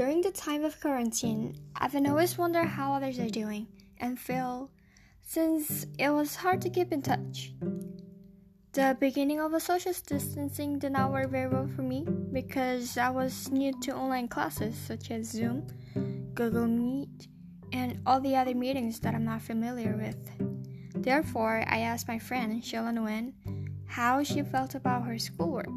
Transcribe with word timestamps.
During 0.00 0.22
the 0.22 0.30
time 0.30 0.64
of 0.64 0.80
quarantine, 0.80 1.56
I've 1.76 1.94
always 1.94 2.38
wondered 2.38 2.64
how 2.64 2.94
others 2.94 3.18
are 3.18 3.28
doing 3.28 3.66
and 3.98 4.18
feel 4.18 4.70
since 5.20 5.84
it 5.98 6.08
was 6.08 6.36
hard 6.36 6.62
to 6.62 6.70
keep 6.70 6.90
in 6.90 7.02
touch. 7.02 7.52
The 8.72 8.96
beginning 8.98 9.40
of 9.40 9.52
a 9.52 9.60
social 9.60 9.92
distancing 9.92 10.78
did 10.78 10.92
not 10.92 11.12
work 11.12 11.28
very 11.28 11.48
well 11.48 11.68
for 11.76 11.82
me 11.82 12.06
because 12.32 12.96
I 12.96 13.10
was 13.10 13.50
new 13.50 13.78
to 13.82 13.94
online 13.94 14.28
classes 14.28 14.74
such 14.74 15.10
as 15.10 15.28
Zoom, 15.28 15.66
Google 16.32 16.66
Meet, 16.66 17.28
and 17.74 18.00
all 18.06 18.22
the 18.22 18.36
other 18.36 18.54
meetings 18.54 19.00
that 19.00 19.14
I'm 19.14 19.26
not 19.26 19.42
familiar 19.42 19.94
with. 19.98 20.16
Therefore, 20.94 21.62
I 21.68 21.80
asked 21.80 22.08
my 22.08 22.18
friend 22.18 22.64
Sheila 22.64 22.92
Nguyen 22.92 23.34
how 23.84 24.22
she 24.22 24.40
felt 24.40 24.74
about 24.74 25.04
her 25.04 25.18
schoolwork. 25.18 25.68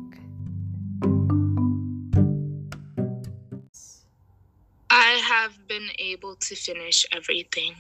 I 5.04 5.20
have 5.20 5.68
been 5.68 5.90
able 6.00 6.38
to 6.38 6.56
finish 6.56 7.06
everything 7.12 7.76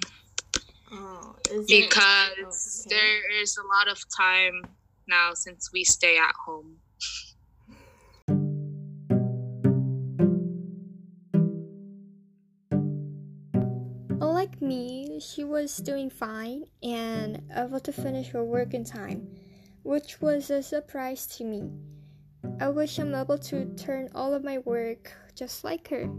Oh, 0.91 1.35
is 1.49 1.65
it- 1.69 1.89
because 1.89 2.85
okay. 2.85 2.95
there 2.95 3.41
is 3.41 3.55
a 3.57 3.63
lot 3.63 3.87
of 3.87 3.97
time 4.15 4.61
now 5.07 5.33
since 5.33 5.71
we 5.71 5.85
stay 5.85 6.17
at 6.17 6.35
home. 6.45 6.81
Unlike 14.09 14.61
me, 14.61 15.19
she 15.19 15.43
was 15.43 15.77
doing 15.77 16.09
fine 16.09 16.65
and 16.81 17.41
able 17.55 17.79
to 17.81 17.91
finish 17.91 18.29
her 18.29 18.43
work 18.43 18.73
in 18.73 18.83
time, 18.83 19.27
which 19.83 20.21
was 20.21 20.49
a 20.49 20.61
surprise 20.63 21.25
to 21.37 21.43
me. 21.43 21.69
I 22.59 22.69
wish 22.69 22.99
I'm 22.99 23.15
able 23.15 23.37
to 23.39 23.65
turn 23.75 24.09
all 24.13 24.33
of 24.33 24.43
my 24.43 24.59
work 24.59 25.11
just 25.35 25.63
like 25.63 25.87
her. 25.89 26.09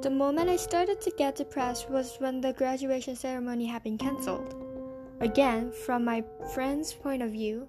The 0.00 0.10
moment 0.10 0.48
I 0.48 0.56
started 0.56 1.00
to 1.00 1.10
get 1.10 1.34
depressed 1.34 1.90
was 1.90 2.16
when 2.18 2.40
the 2.40 2.52
graduation 2.52 3.16
ceremony 3.16 3.66
had 3.66 3.82
been 3.82 3.98
cancelled. 3.98 4.54
Again, 5.20 5.72
from 5.72 6.04
my 6.04 6.22
friend's 6.54 6.92
point 6.92 7.20
of 7.20 7.32
view, 7.32 7.66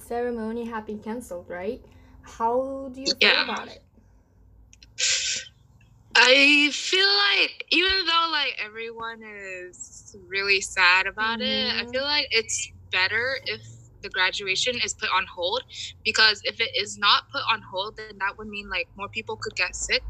ceremony 0.00 0.64
had 0.64 0.86
been 0.86 1.00
cancelled, 1.00 1.50
right? 1.50 1.84
How 2.22 2.90
do 2.94 3.02
you 3.02 3.14
feel 3.14 3.42
about 3.44 3.68
it? 3.68 3.82
I 6.14 6.70
feel 6.72 7.06
like 7.06 7.64
even 7.70 8.06
though 8.06 8.28
like 8.32 8.56
everyone 8.58 9.22
is 9.22 10.16
really 10.26 10.62
sad 10.62 11.06
about 11.06 11.40
it, 11.40 11.74
I 11.78 11.84
Mhm. 11.84 11.90
feel 11.92 12.02
like 12.04 12.28
it's 12.30 12.72
better 12.90 13.38
if 13.44 13.60
the 14.02 14.08
graduation 14.10 14.76
is 14.84 14.94
put 14.94 15.10
on 15.14 15.26
hold 15.34 15.62
because 16.04 16.40
if 16.44 16.60
it 16.60 16.70
is 16.76 16.98
not 16.98 17.24
put 17.32 17.42
on 17.50 17.62
hold, 17.70 17.96
then 17.96 18.18
that 18.18 18.36
would 18.38 18.48
mean 18.48 18.68
like 18.70 18.88
more 18.96 19.08
people 19.08 19.36
could 19.36 19.54
get 19.56 19.74
sick, 19.74 20.02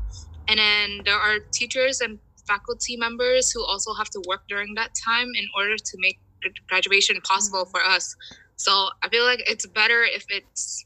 and 0.48 0.58
then 0.58 1.03
there 1.05 1.19
are 1.19 1.39
teachers 1.53 2.00
and 2.00 2.19
faculty 2.47 2.97
members 2.97 3.50
who 3.53 3.64
also 3.64 3.92
have 3.95 4.08
to 4.11 4.22
work 4.27 4.41
during 4.48 4.75
that 4.75 4.91
time 5.05 5.28
in 5.34 5.47
order 5.56 5.77
to 5.77 5.97
make 5.98 6.19
graduation 6.69 7.20
possible 7.20 7.67
for 7.67 7.85
us. 7.85 8.17
So 8.57 8.89
I 9.02 9.08
feel 9.08 9.24
like 9.24 9.42
it's 9.48 9.67
better 9.67 10.02
if 10.02 10.24
it's 10.30 10.84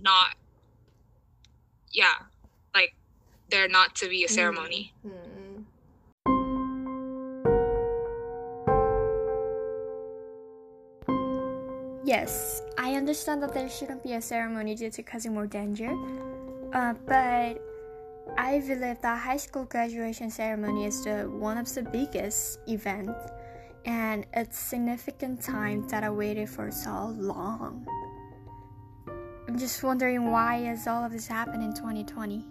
not, 0.00 0.34
yeah, 1.92 2.14
like 2.74 2.94
there 3.50 3.68
not 3.68 3.94
to 3.96 4.08
be 4.08 4.24
a 4.24 4.28
ceremony. 4.28 4.92
Hmm. 5.06 5.21
Yes, 12.12 12.60
I 12.76 12.94
understand 12.96 13.42
that 13.42 13.54
there 13.54 13.70
shouldn't 13.70 14.02
be 14.02 14.12
a 14.12 14.20
ceremony 14.20 14.74
due 14.74 14.90
to 14.90 15.02
causing 15.02 15.32
more 15.32 15.46
danger, 15.46 15.96
uh, 16.74 16.92
but 17.06 17.56
I 18.36 18.60
believe 18.60 19.00
that 19.00 19.18
high 19.18 19.38
school 19.38 19.64
graduation 19.64 20.28
ceremony 20.30 20.84
is 20.84 21.04
the 21.04 21.24
one 21.48 21.56
of 21.56 21.72
the 21.72 21.80
biggest 21.80 22.58
events, 22.68 23.18
and 23.86 24.26
it's 24.34 24.58
significant 24.58 25.40
time 25.40 25.88
that 25.88 26.04
I 26.04 26.10
waited 26.10 26.50
for 26.50 26.70
so 26.70 27.16
long. 27.16 27.86
I'm 29.48 29.58
just 29.58 29.82
wondering 29.82 30.30
why 30.30 30.68
is 30.70 30.86
all 30.86 31.04
of 31.04 31.12
this 31.12 31.26
happening 31.26 31.70
in 31.70 31.74
2020? 31.74 32.44